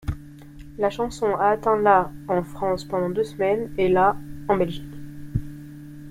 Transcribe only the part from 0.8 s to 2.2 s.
chanson a atteint la